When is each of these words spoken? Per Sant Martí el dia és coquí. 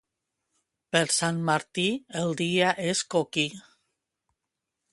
Per 0.95 1.01
Sant 1.15 1.41
Martí 1.49 1.85
el 2.21 2.33
dia 2.41 2.71
és 2.93 3.05
coquí. 3.17 3.47